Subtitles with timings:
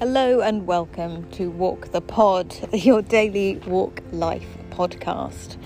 [0.00, 5.58] Hello and welcome to Walk the Pod, your daily walk life podcast.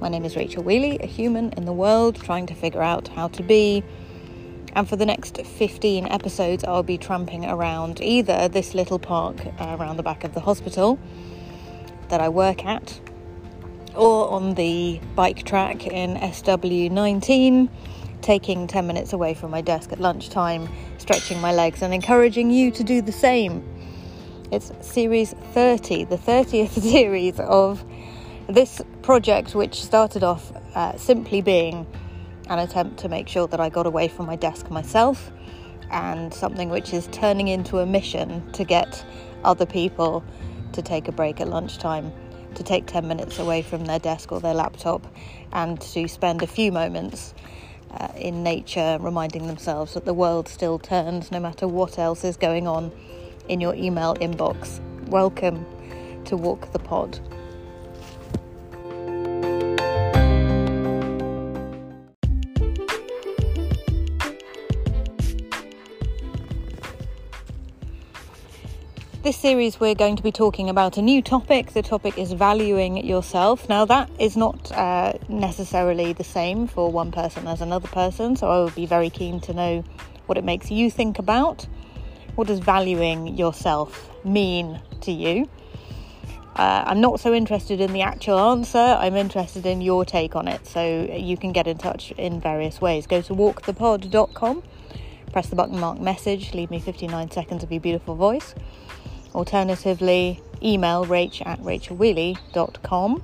[0.00, 3.28] My name is Rachel Wheeley, a human in the world trying to figure out how
[3.28, 3.84] to be.
[4.72, 9.76] And for the next 15 episodes, I'll be tramping around either this little park uh,
[9.78, 10.98] around the back of the hospital
[12.08, 13.00] that I work at,
[13.94, 17.68] or on the bike track in SW19,
[18.20, 22.72] taking 10 minutes away from my desk at lunchtime, stretching my legs, and encouraging you
[22.72, 23.75] to do the same.
[24.48, 27.84] It's series 30, the 30th series of
[28.48, 31.84] this project, which started off uh, simply being
[32.48, 35.32] an attempt to make sure that I got away from my desk myself,
[35.90, 39.04] and something which is turning into a mission to get
[39.42, 40.22] other people
[40.74, 42.12] to take a break at lunchtime,
[42.54, 45.12] to take 10 minutes away from their desk or their laptop,
[45.52, 47.34] and to spend a few moments
[47.90, 52.36] uh, in nature, reminding themselves that the world still turns no matter what else is
[52.36, 52.92] going on
[53.48, 54.80] in your email inbox.
[55.08, 55.64] Welcome
[56.24, 57.20] to Walk the Pod.
[69.26, 71.72] This series, we're going to be talking about a new topic.
[71.72, 73.68] The topic is valuing yourself.
[73.68, 78.48] Now, that is not uh, necessarily the same for one person as another person, so
[78.48, 79.82] I would be very keen to know
[80.26, 81.66] what it makes you think about.
[82.36, 85.48] What does valuing yourself mean to you?
[86.54, 90.46] Uh, I'm not so interested in the actual answer, I'm interested in your take on
[90.46, 90.66] it.
[90.66, 93.06] So you can get in touch in various ways.
[93.06, 94.62] Go to walkthepod.com,
[95.32, 98.54] press the button mark message, leave me 59 seconds of your beautiful voice.
[99.34, 103.22] Alternatively, email rach at rachelwheeley.com.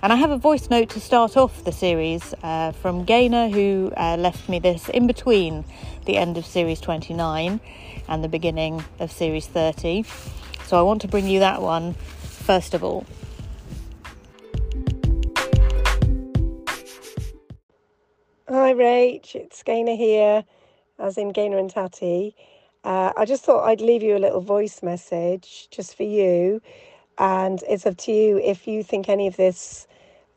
[0.00, 3.92] And I have a voice note to start off the series uh, from Gaynor, who
[3.96, 5.64] uh, left me this in between
[6.04, 7.58] the end of series 29
[8.06, 10.04] and the beginning of series 30.
[10.66, 13.04] So I want to bring you that one first of all.
[18.48, 19.34] Hi, Rach.
[19.34, 20.44] It's Gaynor here,
[21.00, 22.36] as in Gaynor and Tatty.
[22.84, 26.62] Uh, I just thought I'd leave you a little voice message just for you.
[27.18, 29.86] And it's up to you if you think any of this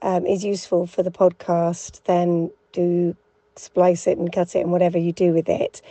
[0.02, 3.16] um, is useful for the podcast, then do
[3.56, 5.82] splice it and cut it and whatever you do with it.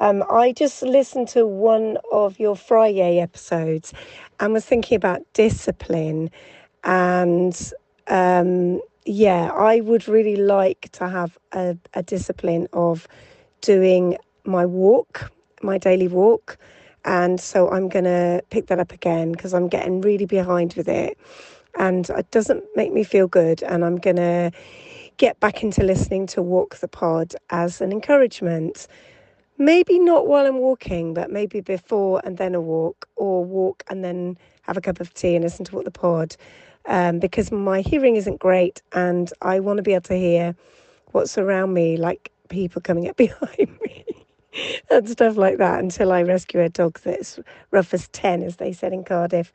[0.00, 3.92] Um, I just listened to one of your Friday episodes
[4.38, 6.30] and was thinking about discipline.
[6.84, 7.72] And
[8.06, 13.08] um, yeah, I would really like to have a, a discipline of
[13.60, 15.32] doing my walk,
[15.62, 16.58] my daily walk.
[17.04, 20.88] And so I'm going to pick that up again because I'm getting really behind with
[20.88, 21.18] it.
[21.78, 23.62] And it doesn't make me feel good.
[23.62, 24.50] And I'm going to
[25.18, 28.88] get back into listening to Walk the Pod as an encouragement
[29.58, 34.04] maybe not while I'm walking, but maybe before and then a walk, or walk and
[34.04, 36.36] then have a cup of tea and listen to Walk the pod.
[36.86, 40.56] Um, because my hearing isn't great and I want to be able to hear
[41.12, 44.17] what's around me, like people coming up behind me
[44.90, 47.38] and stuff like that, until I rescue a dog that's
[47.70, 49.52] rough as 10, as they said in Cardiff.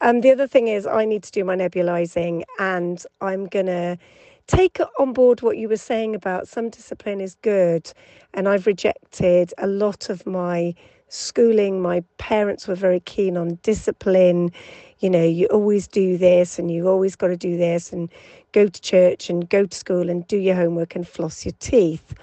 [0.00, 3.98] Um, the other thing is, I need to do my nebulizing and I'm going to
[4.46, 7.92] take on board what you were saying about some discipline is good.
[8.34, 10.74] And I've rejected a lot of my
[11.08, 11.82] schooling.
[11.82, 14.52] My parents were very keen on discipline.
[15.00, 18.08] You know, you always do this and you always got to do this and
[18.52, 22.14] go to church and go to school and do your homework and floss your teeth.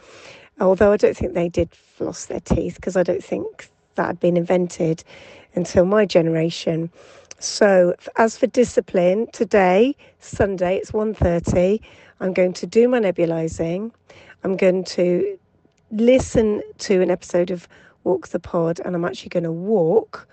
[0.59, 4.19] Although I don't think they did floss their teeth because I don't think that had
[4.19, 5.03] been invented
[5.55, 6.89] until my generation.
[7.39, 11.81] So as for discipline, today, Sunday, it's 1.30.
[12.19, 13.91] I'm going to do my nebulizing.
[14.43, 15.38] I'm going to
[15.91, 17.67] listen to an episode of
[18.03, 20.27] Walk the Pod, and I'm actually going to walk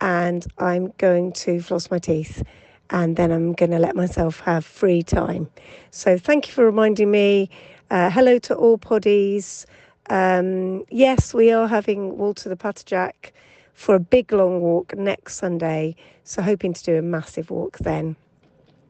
[0.00, 2.42] and I'm going to floss my teeth
[2.90, 5.50] and then I'm going to let myself have free time.
[5.90, 7.50] So thank you for reminding me.
[7.90, 9.64] Uh, hello to all poddies.
[10.10, 13.32] Um, yes, we are having Walter the Patterjack
[13.72, 15.96] for a big long walk next Sunday.
[16.24, 18.14] So hoping to do a massive walk then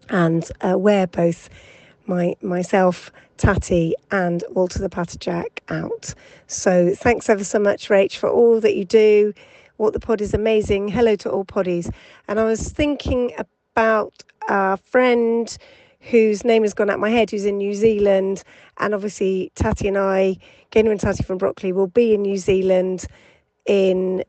[0.08, 1.48] and uh, wear both
[2.06, 6.12] my myself, Tatty, and Walter the Patterjack out.
[6.48, 9.32] So thanks ever so much, Rach, for all that you do.
[9.76, 10.88] Walk the pod is amazing.
[10.88, 11.88] Hello to all poddies.
[12.26, 13.32] And I was thinking
[13.76, 15.56] about a friend
[16.00, 18.42] whose name has gone out my head, who's in New Zealand.
[18.78, 20.36] And obviously, Tati and I,
[20.70, 23.06] Gaynor and Tati from Broccoli, will be in New Zealand
[23.66, 24.24] in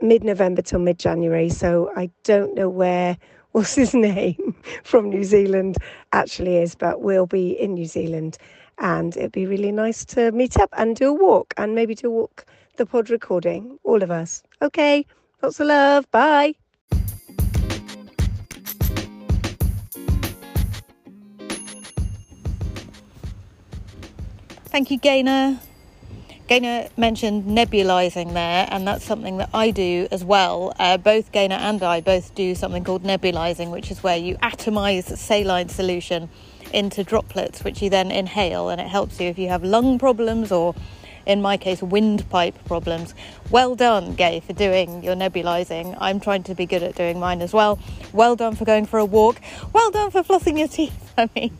[0.00, 1.50] mid November till mid January.
[1.50, 3.16] So I don't know where
[3.52, 4.54] what's his name
[4.84, 5.76] from New Zealand
[6.12, 8.38] actually is, but we'll be in New Zealand
[8.78, 12.06] and it'd be really nice to meet up and do a walk and maybe do
[12.06, 12.46] a walk
[12.76, 14.42] the pod recording, all of us.
[14.62, 15.04] Okay,
[15.42, 16.10] Lots of love.
[16.10, 16.54] Bye.
[24.70, 25.58] Thank you, Gaynor.
[26.46, 30.72] Gaynor mentioned nebulizing there, and that's something that I do as well.
[30.78, 35.16] Uh, both Gaynor and I both do something called nebulizing, which is where you atomize
[35.16, 36.28] saline solution
[36.72, 40.52] into droplets, which you then inhale, and it helps you if you have lung problems
[40.52, 40.76] or
[41.30, 43.14] in my case, windpipe problems.
[43.50, 45.96] Well done, Gay, for doing your nebulizing.
[46.00, 47.78] I'm trying to be good at doing mine as well.
[48.12, 49.40] Well done for going for a walk.
[49.72, 51.12] Well done for flossing your teeth.
[51.16, 51.56] I mean,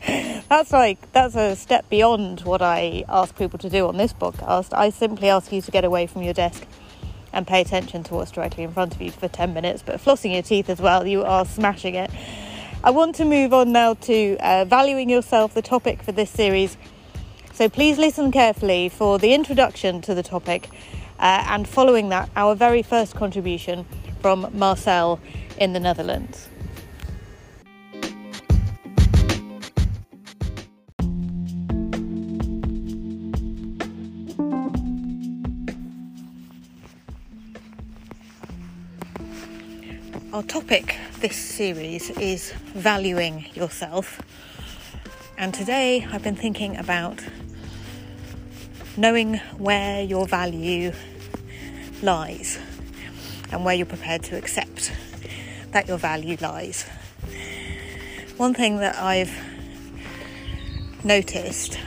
[0.49, 4.77] that's like, that's a step beyond what I ask people to do on this podcast.
[4.77, 6.67] I simply ask you to get away from your desk
[7.33, 9.85] and pay attention to what's directly in front of you for 10 minutes.
[9.87, 12.11] But flossing your teeth as well, you are smashing it.
[12.83, 16.77] I want to move on now to uh, valuing yourself, the topic for this series.
[17.61, 20.71] So please listen carefully for the introduction to the topic,
[21.19, 23.85] uh, and following that, our very first contribution
[24.23, 25.21] from Marcel
[25.59, 26.49] in the Netherlands.
[40.33, 44.19] Our topic this series is valuing yourself.
[45.37, 47.23] And today I've been thinking about
[48.97, 50.93] knowing where your value
[52.03, 52.59] lies
[53.53, 54.93] and where you're prepared to accept
[55.73, 56.85] that your value lies.
[58.37, 59.33] One thing that I've
[61.05, 61.79] noticed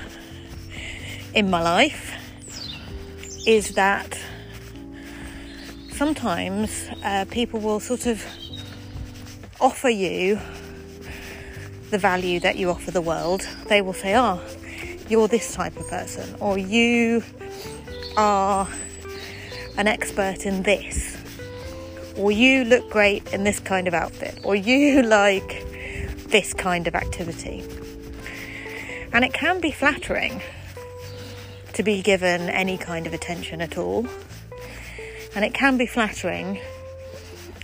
[1.33, 2.11] in my life
[3.45, 4.17] is that
[5.91, 8.23] sometimes uh, people will sort of
[9.59, 10.39] offer you
[11.89, 13.47] the value that you offer the world.
[13.67, 14.41] They will say, Oh,
[15.09, 17.23] you're this type of person, or you
[18.17, 18.67] are
[19.77, 21.17] an expert in this,
[22.17, 25.65] or you look great in this kind of outfit, or you like
[26.27, 27.63] this kind of activity.
[29.11, 30.41] And it can be flattering
[31.73, 34.07] to be given any kind of attention at all.
[35.35, 36.59] And it can be flattering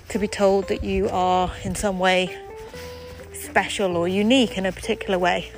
[0.10, 2.36] to be told that you are in some way
[3.34, 5.52] special or unique in a particular way.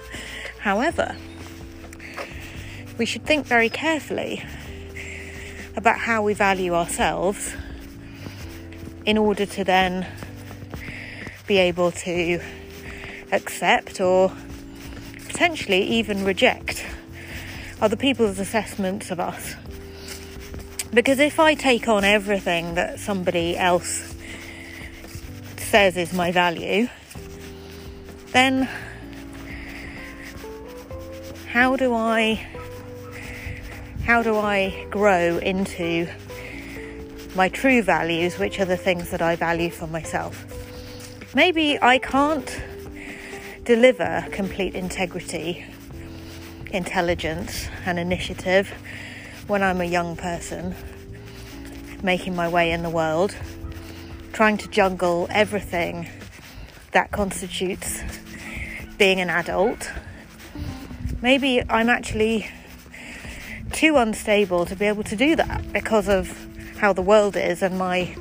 [0.60, 1.16] However,
[3.02, 4.44] we should think very carefully
[5.76, 7.56] about how we value ourselves
[9.08, 10.06] in order to then
[11.48, 12.40] be able to
[13.32, 14.32] accept or
[15.26, 16.86] potentially even reject
[17.82, 19.56] other people's assessments of us.
[20.94, 24.14] Because if I take on everything that somebody else
[25.58, 26.88] says is my value,
[28.32, 28.70] then
[31.48, 32.46] how do I
[34.12, 36.06] how do I grow into
[37.34, 40.36] my true values, which are the things that I value for myself?
[41.34, 42.62] Maybe I can't
[43.64, 45.66] deliver complete integrity,
[46.74, 48.68] intelligence, and initiative
[49.48, 50.76] when I'm a young person
[52.04, 53.34] making my way in the world,
[54.34, 56.10] trying to juggle everything
[56.92, 58.02] that constitutes
[58.98, 59.90] being an adult.
[61.22, 62.50] Maybe I'm actually
[63.72, 66.48] too unstable to be able to do that because of
[66.78, 68.16] how the world is and my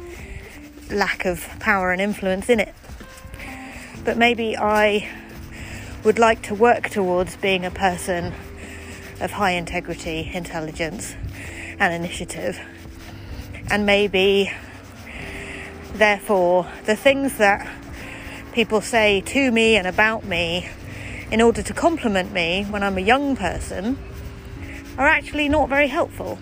[0.91, 2.75] lack of power and influence in it.
[4.05, 5.09] But maybe I
[6.05, 8.33] would like to work towards being a person
[9.21, 11.15] of high integrity, intelligence,
[11.79, 12.59] and initiative.
[13.69, 14.51] And maybe,
[15.95, 17.69] therefore, the things that
[18.53, 20.69] people say to me and about me
[21.31, 23.99] in order to compliment me when I'm a young person
[25.01, 26.39] are actually not very helpful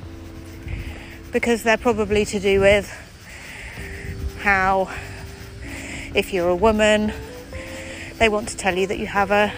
[1.33, 2.91] because they're probably to do with
[4.41, 4.91] how,
[6.13, 7.13] if you're a woman,
[8.19, 9.53] they want to tell you that you have a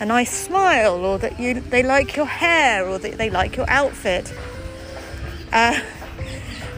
[0.00, 3.68] a nice smile, or that you they like your hair, or that they like your
[3.70, 4.34] outfit.
[5.52, 5.78] Uh,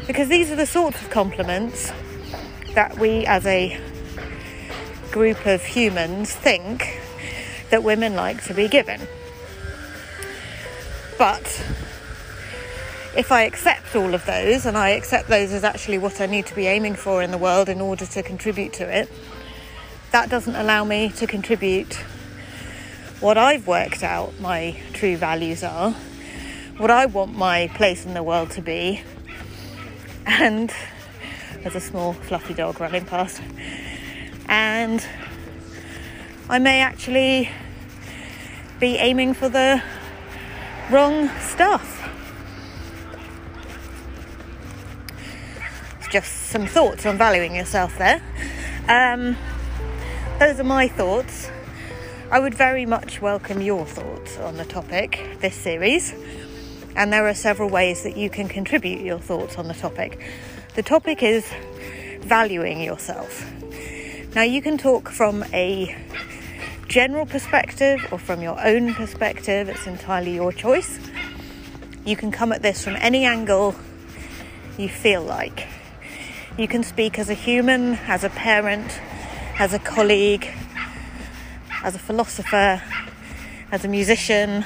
[0.07, 1.93] because these are the sorts of compliments
[2.75, 3.81] that we, as a
[5.13, 7.01] group of humans, think
[7.71, 9.01] that women like to be given.
[11.23, 11.65] But
[13.17, 16.47] if I accept all of those and I accept those as actually what I need
[16.47, 19.09] to be aiming for in the world in order to contribute to it,
[20.11, 21.95] that doesn't allow me to contribute
[23.21, 25.93] what I've worked out my true values are,
[26.79, 29.05] what I want my place in the world to be.
[30.27, 30.75] And
[31.61, 33.41] there's a small fluffy dog running past.
[34.49, 35.07] And
[36.49, 37.49] I may actually
[38.81, 39.81] be aiming for the
[40.91, 41.99] wrong stuff.
[45.99, 48.23] It's just some thoughts on valuing yourself there.
[48.89, 49.37] Um,
[50.39, 51.51] those are my thoughts.
[52.31, 56.15] I would very much welcome your thoughts on the topic this series,
[56.97, 60.19] and there are several ways that you can contribute your thoughts on the topic.
[60.75, 61.47] The topic is
[62.21, 63.47] valuing yourself.
[64.35, 65.95] Now, you can talk from a
[66.93, 71.01] general perspective or from your own perspective, it's entirely your choice.
[72.05, 73.75] You can come at this from any angle
[74.77, 75.67] you feel like.
[76.59, 79.01] You can speak as a human, as a parent,
[79.59, 80.47] as a colleague,
[81.83, 82.83] as a philosopher,
[83.71, 84.63] as a musician,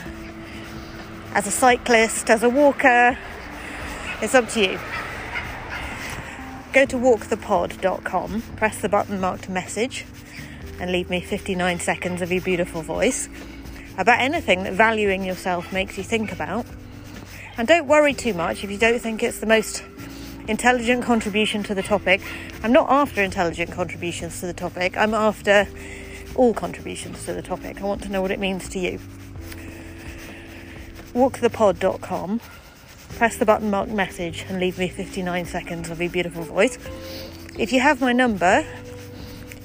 [1.33, 3.17] as a cyclist, as a walker.
[4.21, 4.81] It's up to you.
[6.73, 10.05] Go to walkthepod.com, press the button marked message,
[10.81, 13.29] and leave me 59 seconds of your beautiful voice
[13.99, 16.67] about anything that valuing yourself makes you think about.
[17.57, 19.83] And don't worry too much if you don't think it's the most
[20.49, 22.21] intelligent contribution to the topic.
[22.63, 25.67] I'm not after intelligent contributions to the topic, I'm after
[26.35, 27.81] all contributions to the topic.
[27.81, 29.01] I want to know what it means to you.
[31.15, 32.41] Walkthepod.com,
[33.17, 36.79] press the button marked message, and leave me 59 seconds of your beautiful voice.
[37.59, 38.67] If you have my number,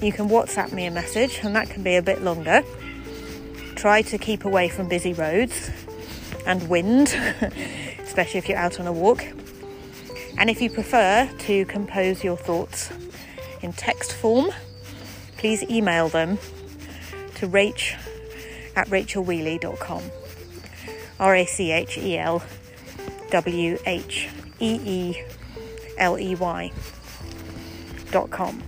[0.02, 2.64] you can WhatsApp me a message, and that can be a bit longer.
[3.76, 5.70] Try to keep away from busy roads
[6.46, 7.10] and wind,
[8.00, 9.24] especially if you're out on a walk.
[10.38, 12.92] And if you prefer to compose your thoughts
[13.62, 14.50] in text form,
[15.38, 16.38] please email them
[17.36, 17.94] to rach
[18.76, 20.04] at rachelwheeley.com.
[21.20, 22.42] R A C H E L
[23.30, 24.30] W H
[24.60, 25.24] E E
[25.98, 26.72] L E Y
[28.12, 28.62] dot com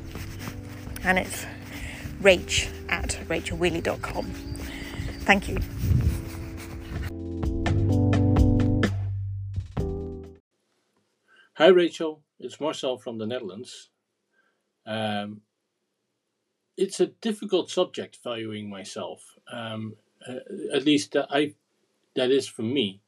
[1.04, 1.46] and it's
[2.22, 4.26] rach at rachelwheeley.com.
[5.26, 5.60] Thank you.
[11.56, 13.90] Hi Rachel, it's Marcel from the Netherlands.
[14.86, 15.42] Um,
[16.76, 19.36] it's a difficult subject valuing myself.
[19.52, 19.96] Um,
[20.28, 21.54] uh, at least that I
[22.16, 23.02] that is for me.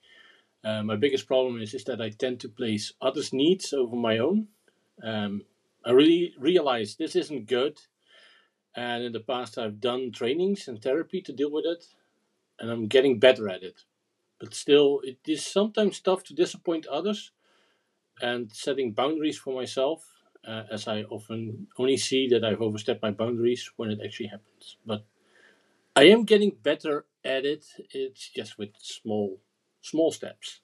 [0.63, 4.19] Uh, my biggest problem is is that I tend to place others' needs over my
[4.19, 4.47] own.
[5.03, 5.43] Um,
[5.85, 7.79] I really realized this isn't good.
[8.75, 11.85] And in the past, I've done trainings and therapy to deal with it,
[12.59, 13.83] and I'm getting better at it.
[14.39, 17.31] But still, it is sometimes tough to disappoint others
[18.21, 20.05] and setting boundaries for myself,
[20.47, 24.77] uh, as I often only see that I've overstepped my boundaries when it actually happens.
[24.85, 25.05] But
[25.95, 27.65] I am getting better at it.
[27.91, 29.39] It's just with small,
[29.81, 30.61] small steps.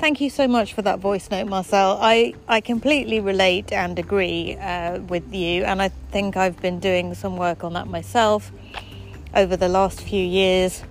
[0.00, 1.98] Thank you so much for that voice note, Marcel.
[2.00, 7.12] I, I completely relate and agree uh, with you, and I think I've been doing
[7.12, 8.50] some work on that myself
[9.34, 10.82] over the last few years.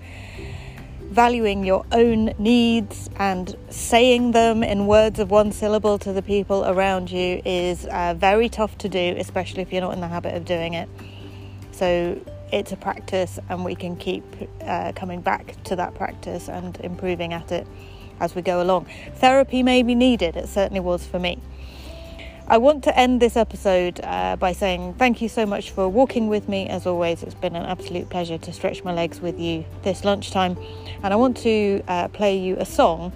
[1.05, 6.63] Valuing your own needs and saying them in words of one syllable to the people
[6.65, 10.35] around you is uh, very tough to do, especially if you're not in the habit
[10.35, 10.87] of doing it.
[11.71, 12.23] So
[12.53, 14.23] it's a practice, and we can keep
[14.61, 17.65] uh, coming back to that practice and improving at it
[18.19, 18.87] as we go along.
[19.15, 21.39] Therapy may be needed, it certainly was for me.
[22.51, 26.29] I want to end this episode uh, by saying thank you so much for walking
[26.29, 26.67] with me.
[26.67, 30.57] As always, it's been an absolute pleasure to stretch my legs with you this lunchtime.
[31.03, 33.13] And I want to uh, play you a song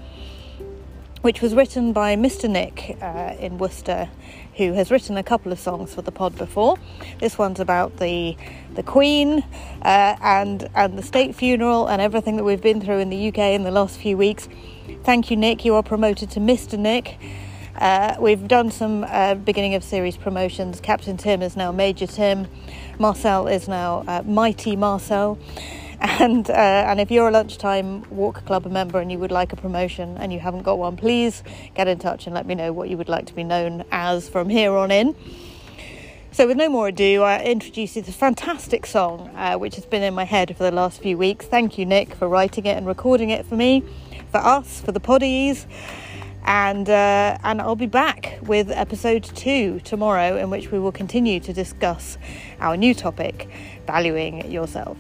[1.24, 2.50] which was written by Mr.
[2.50, 4.10] Nick uh, in Worcester,
[4.58, 6.78] who has written a couple of songs for the pod before.
[7.20, 8.38] This one's about the
[8.76, 9.44] the Queen
[9.82, 13.40] uh, and and the state funeral and everything that we've been through in the UK
[13.40, 14.48] in the last few weeks.
[15.04, 15.66] Thank you, Nick.
[15.66, 16.80] You are promoted to Mr.
[16.80, 17.18] Nick.
[17.76, 20.80] Uh, we've done some uh, beginning of series promotions.
[20.80, 22.48] Captain Tim is now Major Tim.
[23.00, 25.38] Marcel is now uh, Mighty Marcel.
[26.06, 29.56] And uh, and if you're a lunchtime walk club member and you would like a
[29.56, 31.44] promotion and you haven't got one, please
[31.76, 34.28] get in touch and let me know what you would like to be known as
[34.28, 35.16] from here on in.
[36.34, 39.86] So, with no more ado, I introduce you to this fantastic song uh, which has
[39.86, 41.46] been in my head for the last few weeks.
[41.46, 43.82] Thank you, Nick, for writing it and recording it for me
[44.34, 45.68] for us, for the poddies.
[46.46, 51.40] And, uh, and I'll be back with episode two tomorrow, in which we will continue
[51.40, 52.18] to discuss
[52.60, 53.48] our new topic
[53.86, 54.98] valuing yourself.